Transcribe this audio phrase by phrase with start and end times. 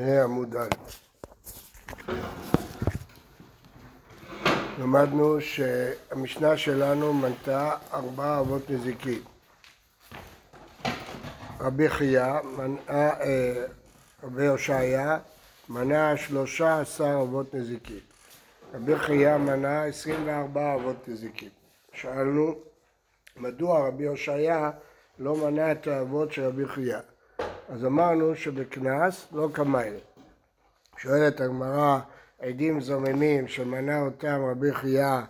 [0.00, 0.68] עמוד א'.
[4.78, 9.20] למדנו שהמשנה שלנו מנתה ארבעה אבות נזיקים.
[11.60, 12.34] רבי חייא,
[12.90, 13.64] אה,
[14.24, 15.18] רבי הושעיה,
[15.68, 18.00] מנה שלושה עשר אבות נזיקים.
[18.74, 21.50] רבי חייא מנה עשרים וארבעה אבות נזיקים.
[21.92, 22.54] שאלנו
[23.36, 24.70] מדוע רבי הושעיה
[25.18, 26.98] לא מנה את האבות של רבי חייא.
[27.68, 29.98] אז אמרנו שבקנס לא כמיילה.
[30.98, 31.98] שואלת הגמרא,
[32.38, 35.20] עדים זוממים שמנה אותם רבי חייא,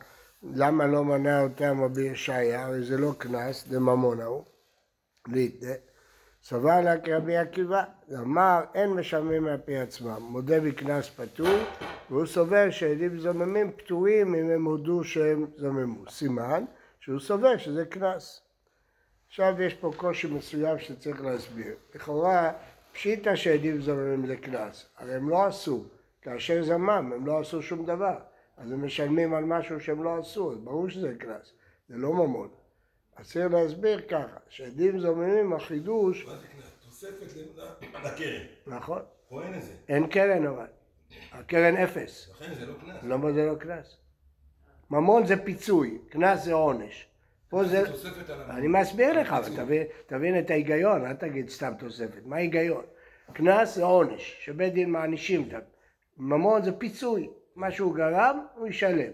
[0.43, 2.65] למה לא מנה אותם רבי ישעיה?
[2.65, 4.45] הרי זה לא קנס, זה ממון ההוא.
[5.29, 5.73] ליטה.
[6.43, 11.59] סבר לה כרבי עקיבא, אמר אין משלמים מהפי עצמם, מודה בקנס פטור,
[12.11, 16.11] והוא סובר שעדים זוממים פטורים אם הם הודו שהם זוממו.
[16.11, 16.65] סימן
[17.01, 18.46] שהוא סובר שזה קנס.
[19.29, 21.75] עכשיו יש פה קושי מסוים שצריך להסביר.
[21.95, 22.53] לכאורה,
[22.93, 25.85] פשיטא שעדים זוממים זה קנס, הרי הם לא עשו,
[26.23, 28.19] כאשר זמם הם לא עשו שום דבר,
[28.57, 31.53] אז הם משלמים על משהו שהם לא עשו, אז ברור שזה קנס,
[31.89, 32.49] זה לא ממון.
[33.17, 36.27] אז צריך להסביר ככה, שעדים זוממים החידוש...
[36.85, 37.37] תוספת
[38.05, 38.43] לקרן.
[38.67, 39.03] נכון.
[39.29, 39.73] פה אין את זה.
[39.89, 40.67] אין קרן אבל.
[41.33, 42.31] הקרן אפס.
[42.31, 43.03] לכן זה לא קנס.
[43.03, 43.97] למה זה לא קנס?
[44.91, 47.09] ממון זה פיצוי, קנס זה עונש.
[47.49, 47.87] פה זה...
[47.87, 52.27] תוספת על אני מסביר לך, אבל תבין, תבין את ההיגיון, אל תגיד סתם תוספת.
[52.27, 52.85] מה ההיגיון?
[53.33, 55.49] קנס זה עונש, שבית דין מענישים.
[56.17, 59.13] ממון זה פיצוי, מה שהוא גרם, הוא ישלם.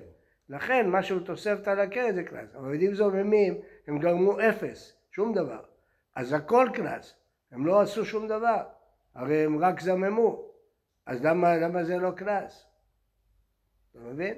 [0.48, 2.54] לכן מה שהוא תוספת על הקרן זה קנס.
[2.54, 3.54] אבל עדים זוממים,
[3.86, 5.60] הם גרמו אפס, שום דבר.
[6.14, 7.14] אז הכל קנס.
[7.52, 8.62] הם לא עשו שום דבר,
[9.14, 10.44] הרי הם רק זממו.
[11.06, 12.66] אז למה, למה זה לא קנס?
[13.90, 14.34] אתה מבין?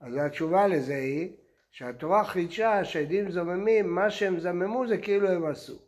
[0.00, 1.32] אז התשובה לזה היא
[1.76, 5.78] שהתורה חידשה שעדים זוממים, מה שהם זממו זה כאילו הם עשו.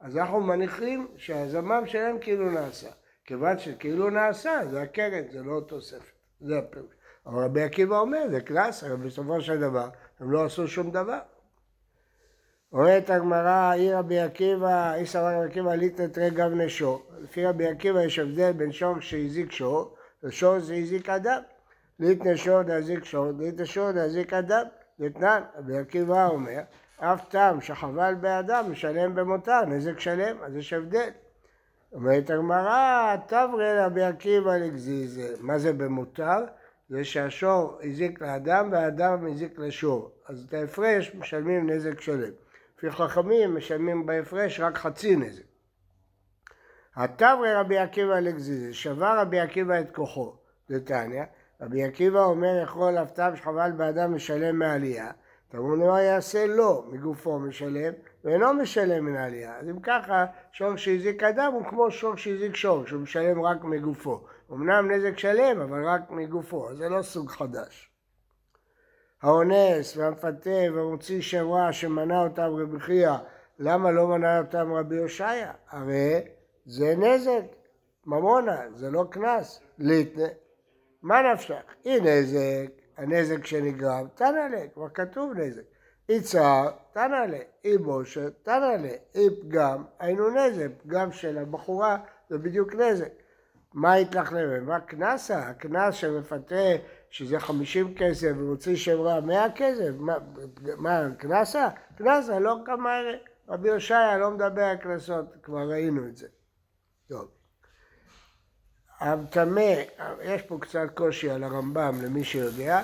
[0.00, 2.88] אז אנחנו מניחים שהזמם שלהם כאילו נעשה.
[3.24, 6.12] כיוון שכאילו נעשה, זה הקרן, זה לא תוספת.
[6.40, 6.94] זה הפירוש.
[7.26, 9.88] אבל רבי עקיבא אומר, זה קנס, אבל בסופו של דבר
[10.20, 11.20] הם לא עשו שום דבר.
[12.72, 17.02] אומרת הגמרא, אי רבי עקיבא, אי סבר רבי עקיבא ליטת רגב נשו.
[17.22, 21.42] לפי רבי עקיבא יש הבדל בין שור שהזיק שור, ושור שהזיק אדם.
[21.98, 24.64] ליט נשור להזיק שור, ליט נשור להזיק אדם.
[25.00, 26.60] דתנן, רבי עקיבא אומר,
[26.96, 31.10] אף טעם שחבל באדם משלם במותר, נזק שלם, אז יש הבדל.
[31.92, 35.34] אומרת הגמרא, תברי רבי עקיבא לגזיזה.
[35.40, 36.44] מה זה במותר?
[36.88, 40.10] זה שהשור הזיק לאדם והאדם הזיק לשור.
[40.28, 42.32] אז את ההפרש משלמים נזק שלם.
[42.78, 45.42] לפי חכמים משלמים בהפרש רק חצי נזק.
[46.96, 50.36] התברי רבי עקיבא לגזיזה, שבר רבי עקיבא את כוחו,
[50.70, 51.22] דתניא,
[51.60, 55.10] רבי עקיבא אומר יכול אבטם שחבל באדם משלם מעלייה,
[55.48, 57.92] תאמרו מה יעשה לו מגופו משלם
[58.24, 59.56] ואינו משלם מן העלייה.
[59.58, 64.20] אז אם ככה שור שהזיק אדם הוא כמו שור שהזיק שור, שהוא משלם רק מגופו.
[64.52, 67.90] אמנם נזק שלם אבל רק מגופו, זה לא סוג חדש.
[69.22, 73.12] האונס והמפתה והמוציא שם רע שמנה אותם רבי חייא,
[73.58, 75.52] למה לא מנה אותם רבי הושעיה?
[75.70, 76.20] הרי
[76.66, 77.44] זה נזק,
[78.06, 79.60] ממונה, זה לא קנס.
[81.04, 81.62] מה נפשך?
[81.84, 85.62] אי נזק, הנזק שנגרם, תנא לה, כבר כתוב נזק.
[86.08, 91.98] אי צער, תנא לה, אי בושת, תנא לה, אי פגם, היינו נזק, פגם של הבחורה
[92.30, 93.08] זה בדיוק נזק.
[93.74, 94.66] מה יתלכלם?
[94.66, 95.38] מה קנסה?
[95.38, 96.76] הקנס שמפתה
[97.10, 99.90] שזה חמישים כסף ומוציא שם רע מאה כסף?
[99.98, 100.16] מה,
[100.76, 101.68] מה קנסה?
[101.96, 103.00] קנסה לא כמה...
[103.48, 106.26] רבי הושעיה לא מדבר על קנסות, כבר ראינו את זה.
[107.08, 107.43] טוב.
[109.00, 109.74] הטמא,
[110.22, 112.80] יש פה קצת קושי על הרמב"ם למי שיודע,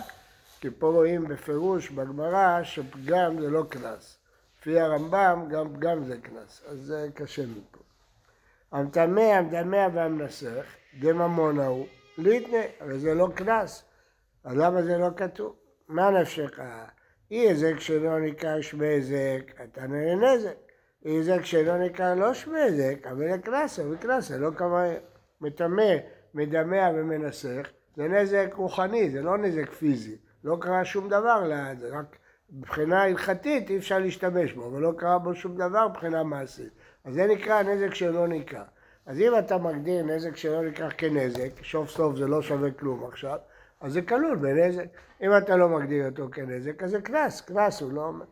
[0.61, 4.19] כי פה רואים בפירוש בגמרא שפגם זה לא קנס.
[4.61, 7.79] לפי הרמב"ם גם פגם זה קנס, אז זה קשה מפה.
[8.73, 10.65] המטמא, המטמא והמנסח,
[11.01, 11.87] דממון ההוא,
[12.19, 13.85] ליטנה, הרי זה לא קנס,
[14.45, 15.57] אז למה זה לא כתוב?
[15.89, 16.61] מה נפשך?
[17.31, 20.55] אי היזק שלא ניכר שמי היזק, אתה נראה נזק.
[21.05, 24.85] אי היזק שלא ניכר לא שמי היזק, אבל לקנסה, וקנסה לא כמה
[25.41, 25.93] מטמא,
[26.35, 30.17] מדמע ומנסח, זה נזק רוחני, זה לא נזק פיזי.
[30.45, 31.43] לא קרה שום דבר,
[31.79, 32.17] זה רק
[32.53, 36.73] מבחינה הלכתית אי אפשר להשתמש בו, אבל לא קרה בו שום דבר מבחינה מעשית.
[37.05, 38.63] אז זה נקרא נזק שלא ניכר.
[39.07, 43.39] אז אם אתה מגדיר נזק שלא ניכר כנזק, סוף סוף זה לא שווה כלום עכשיו,
[43.81, 44.87] אז זה כלול בנזק.
[45.23, 48.25] אם אתה לא מגדיר אותו כנזק, אז זה קנס, קנס הוא לא אומר.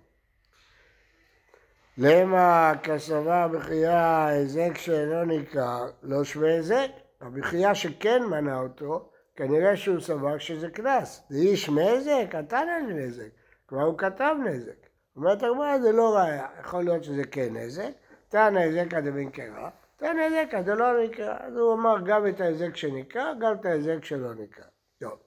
[2.00, 6.90] למה כסבה בחייה היזק שאינו ניכר, לא שווה היזק?
[7.20, 11.22] הבחייה שכן מנה אותו, כנראה שהוא סבר שזה קנס.
[11.28, 13.28] זה איש מזק, אתה נהנה נזק.
[13.68, 14.86] כבר הוא כתב נזק.
[15.16, 17.90] אומרת הגמרא זה לא ראיה, יכול להיות שזה כן נזק,
[18.28, 21.36] תא נזק עד אבן קרא, תן היזק, זה לא נקרא.
[21.40, 24.64] אז הוא אמר גם את ההיזק שנקרא, גם את ההיזק שלא נקרא.
[25.00, 25.18] טוב,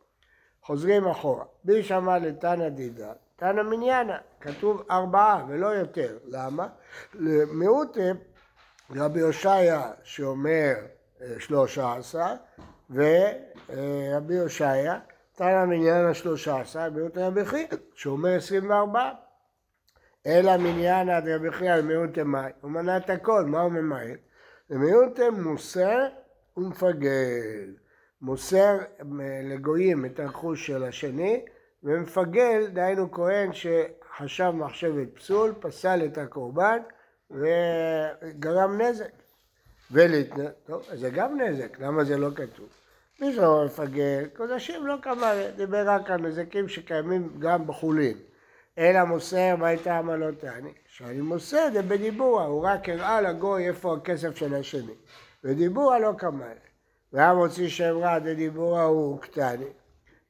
[0.64, 1.46] חוזרים אחורה.
[1.64, 6.18] בי שמע לתנא דידה, תנא מניינה, כתוב ארבעה ולא יותר.
[6.26, 6.68] למה?
[7.14, 7.98] למיעוט
[8.96, 10.74] רבי הושעיה שאומר
[11.22, 12.34] אה, שלושה עשר,
[12.90, 15.00] ורבי הושעיה,
[15.36, 19.14] תנא מניין השלושה עשר, מיעוט רבי חייא, שאומר עשרים וארבעה.
[20.28, 24.16] אלא מניין עד רבי חייא למיעוט מאי, הוא מנה את הכל, מה הוא ממהר?
[24.70, 26.08] למיעוט מוסר
[26.58, 27.76] ומפגל.
[28.22, 31.46] מוסר אה, לגויים את הרכוש של השני,
[31.84, 36.78] ומפגל, דהיינו כהן שחשב מחשבת פסול, פסל את הקורבן
[37.32, 39.12] וגרם נזק.
[39.92, 40.46] ולהתנ...
[40.66, 42.70] טוב, זה גם נזק, למה זה לא כתוב?
[43.22, 44.26] מי זה לא מפגל?
[44.36, 48.18] קודשים לא כמה, דיבר רק על נזקים שקיימים גם בחולין.
[48.78, 50.74] אלא מוסר, מה הייתה עמלותני?
[50.88, 54.94] שאני מוסר זה בדיבורה, הוא רק הראה לגוי איפה הכסף של השני.
[55.44, 56.46] ודיבורה לא כמה.
[57.14, 59.66] והיה מוציא שם רע דדיבורה הוא קטני.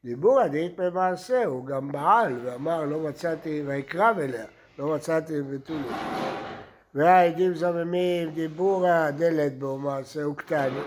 [0.06, 4.46] דיבורה דאית במעשה, הוא גם בעל, ואמר לא מצאתי, ויקרב אליה,
[4.80, 5.92] לא מצאתי בתולים.
[6.96, 10.82] והעדים זממים דיבורה דלת בו מעשה קטני.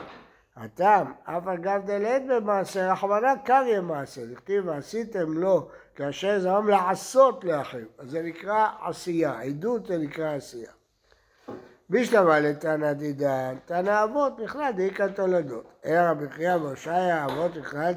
[0.57, 7.89] הטעם, אף אגב דלת במעשה, רחמנא קריא מעשה, דכתיב ועשיתם לו כאשר זמם לעשות לאחרים,
[7.99, 10.71] אז זה נקרא עשייה, עדות זה נקרא עשייה.
[11.95, 15.65] בשלמה לתנא דידן, תנא אבות בכלל דאיכא תולדות.
[15.85, 17.93] אלא רבי חייא והושעיה אבות בכלל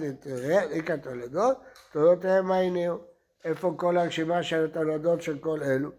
[0.70, 1.58] דאיכא תולדות,
[1.92, 2.98] תולדותיהם מה הניעו?
[3.46, 5.90] איפה כל הרשימה של התולדות של כל אלו?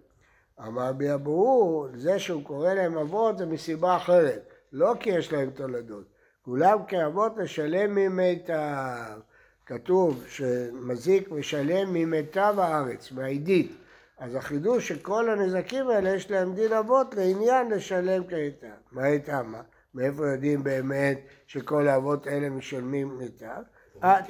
[0.67, 5.50] אמר בי אבוהו, זה שהוא קורא להם אבות זה מסיבה אחרת, לא כי יש להם
[5.50, 6.05] תולדות.
[6.43, 9.21] כולם כאבות לשלם ממיטב.
[9.67, 13.88] כתוב שמזיק משלם ממיטב הארץ, מהעידית.
[14.19, 18.67] אז החידוש שכל הנזקים האלה יש להם דין אבות לעניין לשלם כמיטב.
[18.93, 19.62] מה הייתה מה?
[19.94, 23.62] מאיפה יודעים באמת שכל האבות האלה משלמים מיטב?
[24.05, 24.20] אה,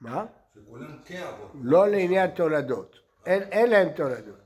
[0.00, 0.26] מה?
[1.62, 2.96] לא לעניין תולדות.
[3.26, 4.40] אין, להם תולדות.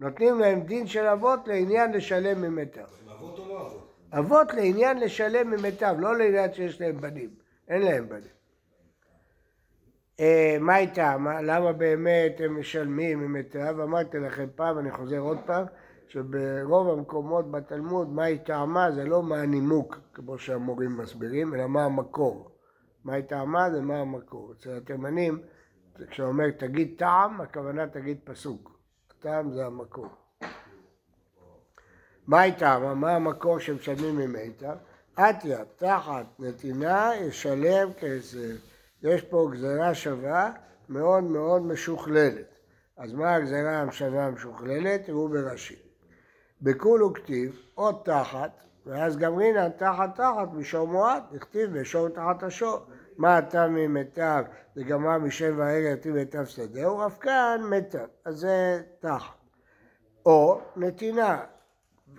[0.00, 2.84] נותנים להם דין של אבות לעניין לשלם ממיטב.
[3.12, 3.94] אבות או לא אבות?
[4.12, 7.30] אבות לעניין לשלם ממיטב, לא לעניין שיש להם בנים.
[7.68, 8.37] אין להם בנים.
[10.20, 11.26] אה, מה איתם?
[11.42, 13.80] למה באמת הם משלמים ממיטב?
[13.80, 15.64] אמרתי לכם פעם, אני חוזר עוד פעם,
[16.08, 21.84] שברוב המקומות בתלמוד, מה היא טעמה זה לא מה הנימוק, כמו שהמורים מסבירים, אלא מה
[21.84, 22.50] המקור.
[23.04, 24.52] מה היא טעמה זה מה המקור.
[24.52, 25.38] אצל התימנים,
[26.10, 28.78] כשאומר תגיד טעם, הכוונה תגיד פסוק.
[29.10, 30.08] הטעם זה המקור.
[32.26, 32.94] מה היא טעמה?
[32.94, 34.76] מה המקור שמשלמים ממיטב?
[35.14, 38.77] אטיה, תחת נתינה, ישלם כסף.
[39.02, 40.52] יש פה גזרה שווה
[40.88, 42.58] מאוד מאוד משוכללת.
[42.96, 45.04] אז מה הגזרה השווה המשוכללת?
[45.04, 45.76] תראו ברש"י.
[46.62, 48.50] בכול וכתיב, עוד תחת,
[48.86, 52.78] ואז גמרינן תחת תחת משור מועט, נכתיב בשור תחת השור.
[53.16, 54.44] מה אתה ממיטב
[54.76, 59.34] וגמר משם וערב יתיב מיטב שדהו, אף כאן מיטב, אז זה תחת.
[60.26, 61.40] או נתינה,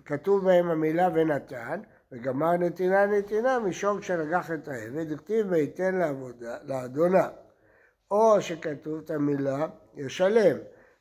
[0.05, 1.81] כתוב בהם המילה ונתן,
[2.11, 7.27] וגמר נתינה נתינה משור כשלקח את העבד, הכתיב ויתן לעבודה, לאדונה.
[8.11, 10.57] או שכתוב את המילה ישלם,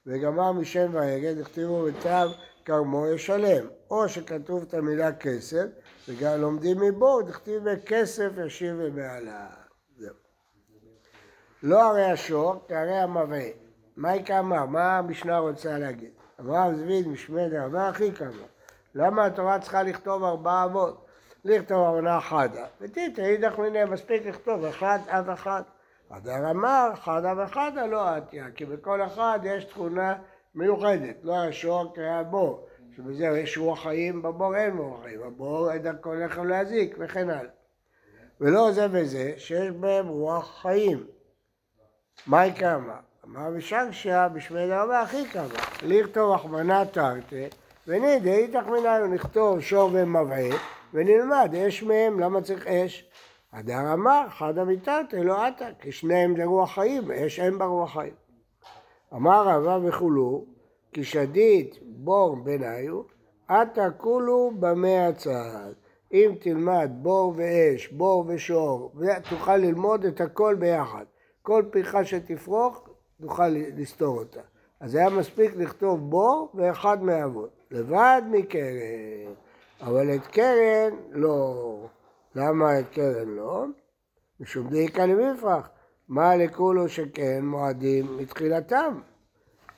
[0.06, 2.34] וגמר משם ועגל, הכתיבו בצו
[2.64, 3.66] כרמו ישלם.
[3.90, 5.66] או שכתוב את המילה כסף,
[6.08, 9.46] וגם לומדים מבו, דכתיב בכסף ישיב ובעלה.
[9.96, 10.14] זהו.
[11.62, 13.50] לא הרי השור, כהרי המראה.
[13.96, 14.66] מה היא כמה?
[14.66, 16.10] מה המשנה רוצה להגיד?
[16.40, 18.57] אברהם זביד משמד רבה הכי כמה.
[18.94, 21.06] למה התורה צריכה לכתוב ארבעה אבות?
[21.44, 22.66] לכתוב עונה חדה.
[22.80, 25.62] וטיטה אידך מיניה מספיק לכתוב אחד אב אחד.
[26.10, 30.14] הדר אמר חדה וחדה לא עטיה, כי בכל אחד יש תכונה
[30.54, 32.66] מיוחדת, לא השור כהבור,
[32.96, 35.20] שבזה יש רוח חיים, בבור אין רוח חיים,
[35.72, 37.50] אין דרכו לחם להזיק וכן הלאה.
[38.40, 41.06] ולא זה וזה, שיש בהם רוח חיים.
[42.26, 42.96] מהי כמה?
[43.24, 45.44] אמר ושגשיה בשמי דרבה הכי כמה.
[45.82, 47.48] לכתוב אחמנה תרתי
[47.88, 50.56] ונידי איתך מנהל נכתוב שור ומבעה
[50.94, 53.10] ונלמד אש מהם, למה צריך אש?
[53.52, 57.92] הדר אמר, חד אמיתת אלו עתה, כי שניהם זה רוח חיים, אש אין בה רוח
[57.92, 58.12] חיים.
[59.14, 60.44] אמר רבא וכולו,
[60.92, 63.02] כי שדית בור בניו,
[63.48, 65.72] עתה כולו במה הצד.
[66.12, 68.92] אם תלמד בור ואש, בור ושור,
[69.30, 71.04] תוכל ללמוד את הכל ביחד.
[71.42, 72.88] כל פרחה שתפרוך,
[73.22, 74.40] תוכל לסתור אותה.
[74.80, 77.57] אז היה מספיק לכתוב בור ואחד מהאבות.
[77.70, 79.32] לבד מקרן,
[79.80, 81.86] אבל את קרן לא.
[82.34, 83.64] למה את קרן לא?
[84.40, 85.68] משום דאיקה למפרח.
[86.08, 89.00] מה לכולו שכן מועדים מתחילתם?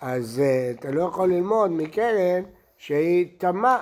[0.00, 2.42] אז uh, אתה לא יכול ללמוד מקרן
[2.76, 3.80] שהיא תמה.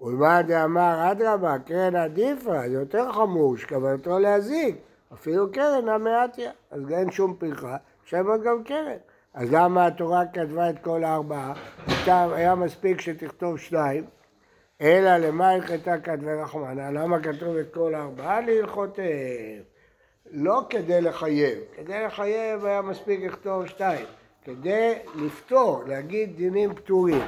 [0.00, 4.76] ולמה דאמר אדרבה, קרן עדיפה, זה יותר חמור, שכוונתו להזיק,
[5.12, 8.96] אפילו קרן המעטיה, אז אין שום פרחה, אפשר ללמוד גם קרן.
[9.38, 11.52] אז למה התורה כתבה את כל הארבעה?
[12.06, 14.04] היה מספיק שתכתוב שניים,
[14.80, 16.90] אלא למה הלכתה כתבי רחמנה?
[16.90, 18.40] למה כתוב את כל הארבעה?
[18.40, 19.62] להלכותיהם.
[20.30, 24.06] לא כדי לחייב, כדי לחייב היה מספיק לכתוב שתיים,
[24.44, 27.22] כדי לפתור, להגיד דינים פטורים.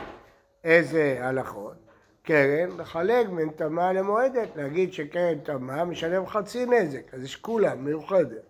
[0.65, 1.75] איזה הלכות?
[2.23, 8.50] קרן, לחלק בין תמה למועדת, להגיד שקרן תמה משלם חצי נזק, אז יש כולם, מיוחדת.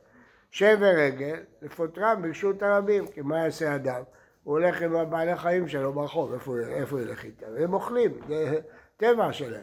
[0.51, 4.03] שבר רגל, לפוטרם ברשות הרבים, כי מה יעשה אדם?
[4.45, 7.47] הוא הולך עם הבעלי חיים שלו ברחוב, איפה, איפה הוא ילך איתם?
[7.59, 8.61] הם אוכלים, זה
[8.97, 9.63] טבע שלהם.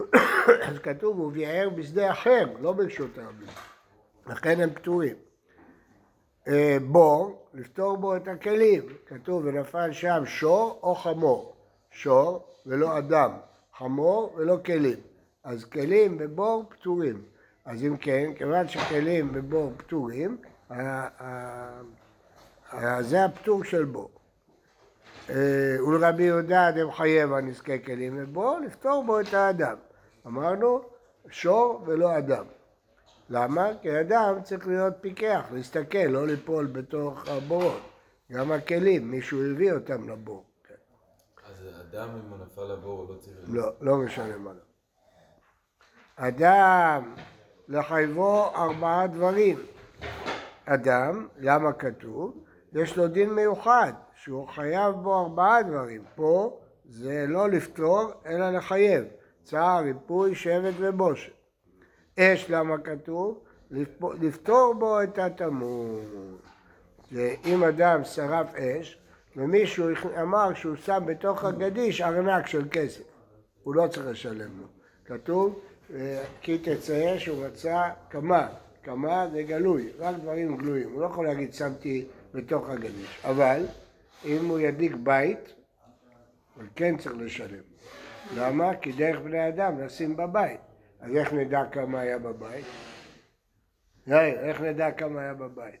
[0.68, 3.48] אז כתוב, הוא ביער בשדה אחר, לא ברשות הרבים.
[4.26, 5.14] לכן הם פטורים.
[6.48, 11.56] אה, בור, לפתור בו את הכלים, כתוב ונפל שם שור או חמור,
[11.90, 13.30] שור ולא אדם,
[13.78, 15.00] חמור ולא כלים,
[15.44, 17.22] אז כלים ובור פטורים,
[17.68, 20.36] אז אם כן, כיוון שכלים ובור פטורים,
[23.00, 24.10] זה הפטור של בור.
[25.30, 29.76] אה, ולרבי יהודה אדם חייב הנזקי כלים ובור, לפתור בו את האדם.
[30.26, 30.80] אמרנו,
[31.30, 32.44] שור ולא אדם.
[33.30, 33.70] למה?
[33.82, 37.80] כי אדם צריך להיות פיקח, להסתכל, לא ליפול בתוך הבורות.
[38.32, 40.44] גם הכלים, מישהו הביא אותם לבור.
[41.46, 43.36] אז אדם אם הוא נפל לבור הוא לא צריך...
[43.46, 44.62] לא, לא משלם עליו.
[46.16, 47.14] אדם,
[47.68, 49.58] לחייבו ארבעה דברים.
[50.64, 52.44] אדם, למה כתוב?
[52.72, 56.02] יש לו דין מיוחד, שהוא חייב בו ארבעה דברים.
[56.14, 59.04] פה זה לא לפתור, אלא לחייב.
[59.42, 61.32] צער, ריפוי, שבט ובושת.
[62.18, 63.40] אש למה כתוב?
[64.20, 66.00] לפתור בו את התמות.
[67.44, 68.98] אם אדם שרף אש
[69.36, 69.88] ומישהו
[70.22, 73.02] אמר שהוא שם בתוך הגדיש ארנק של כסף,
[73.62, 74.66] הוא לא צריך לשלם לו.
[75.04, 75.60] כתוב
[76.40, 78.48] כי תצא שהוא מצא כמה,
[78.82, 80.92] כמה זה גלוי, רק דברים גלויים.
[80.92, 83.66] הוא לא יכול להגיד שמתי בתוך הגדיש, אבל
[84.24, 85.54] אם הוא ידליק בית,
[86.54, 87.62] הוא כן צריך לשלם.
[88.36, 88.76] למה?
[88.76, 90.60] כי דרך בני אדם לשים בבית.
[91.00, 92.66] אז איך נדע כמה היה בבית?
[94.06, 95.80] יאיר, איך נדע כמה היה בבית?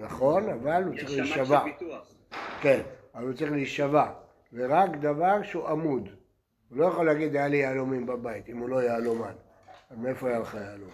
[0.00, 1.64] נכון, אבל הוא צריך להישבע.
[2.60, 2.80] כן,
[3.14, 4.12] אבל הוא צריך להישבע.
[4.52, 6.08] ורק דבר שהוא עמוד.
[6.70, 9.32] הוא לא יכול להגיד, היה לי יהלומים בבית, אם הוא לא יהלומן.
[9.90, 10.90] אז מאיפה היה לך יהלום?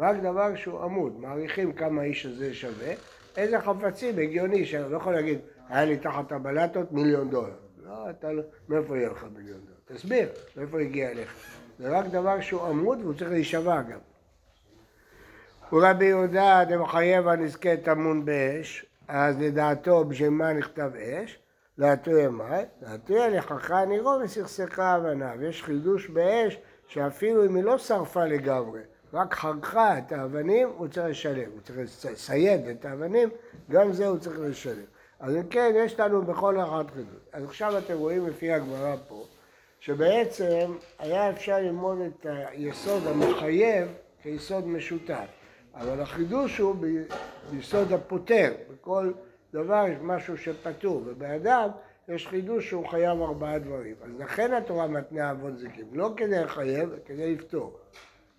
[0.00, 1.20] רק דבר שהוא עמוד.
[1.20, 2.94] מעריכים כמה האיש הזה שווה.
[3.36, 7.56] איזה חפצים, הגיוני, שאני לא יכול להגיד, היה לי תחת הבלטות מיליון דולר.
[7.84, 9.98] לא, אתה לא, מאיפה יהיה לך מיליון דולר?
[9.98, 11.34] תסביר, מאיפה הגיע אליך?
[11.78, 13.98] זה רק דבר שהוא עמוד והוא צריך להישבע גם.
[15.72, 21.38] ורבי יהודה דמחייב הנזקה טמון באש, אז לדעתו בשביל מה נכתב אש?
[21.78, 22.56] להטויה מה?
[22.82, 25.42] להטויה לכחה נירו וסכסכה אבניו.
[25.42, 26.58] יש חידוש באש
[26.88, 28.80] שאפילו אם היא לא שרפה לגמרי,
[29.12, 31.50] רק חרכה את האבנים, הוא צריך לשלם.
[31.50, 33.28] הוא צריך לסייד את האבנים,
[33.70, 34.84] גם זה הוא צריך לשלם.
[35.20, 37.20] אז אם כן, יש לנו בכל אחת חידוש.
[37.32, 39.24] אז עכשיו אתם רואים לפי הגמרא פה,
[39.80, 43.88] שבעצם היה אפשר ללמוד את היסוד המחייב
[44.22, 45.26] כיסוד משותף,
[45.74, 46.76] אבל החידוש הוא
[47.50, 49.12] ביסוד הפותר, בכל
[49.52, 51.68] דבר יש משהו שפטור, ובאדם
[52.08, 53.96] יש חידוש שהוא חייב ארבעה דברים.
[54.02, 57.78] אז לכן התורה מתנה אבות זיקים, לא כדי לחייב, כדי לפתור.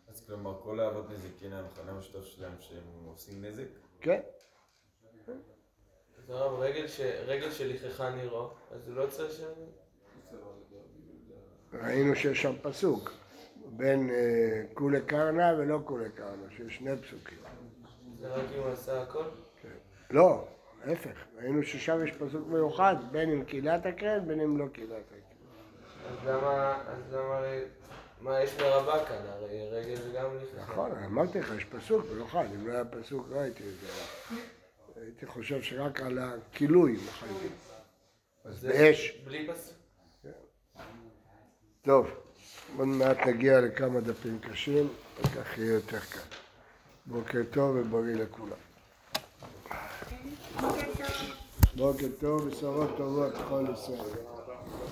[0.08, 3.64] אז כלומר כל האבות נזיקין המכנה המשותף שלהם שהם עושים נזק?
[4.02, 4.20] כן.
[6.18, 6.86] אז הרב, רגל
[8.16, 9.42] נירו, אז הוא לא צריך ש...
[11.74, 13.12] ראינו שיש שם פסוק,
[13.66, 17.38] בין אה, כולי קרנה ולא כולי קרנה, שיש שני פסוקים.
[18.20, 19.24] זה רק אם הוא עשה הכל?
[19.62, 19.70] כן.
[20.12, 20.48] לא,
[20.86, 25.20] ההפך, ראינו ששם יש פסוק מיוחד, בין אם קהילת הקרן, בין אם לא קהילת הקרן.
[26.12, 27.42] אז למה, אז למה,
[28.22, 29.26] מה יש לרבה כאן?
[29.28, 30.72] הרי רגל זה גם לכחה.
[30.72, 33.94] נכון, אמרתי לך, יש פסוק מיוחד, אם לא היה פסוק לא הייתי יודע.
[34.96, 37.52] הייתי חושב שרק על הכילוי מחייבים.
[38.46, 39.12] אז באש.
[39.26, 39.78] בלי פסוק?
[41.82, 42.08] טוב,
[42.78, 44.88] עוד מעט נגיע לכמה דפים קשים,
[45.20, 46.36] וכך יהיה יותר קל.
[47.06, 48.69] בוקר טוב ובריא לכולם.
[51.76, 54.39] בוקר טוב, בשורות טובות לכל ישראל.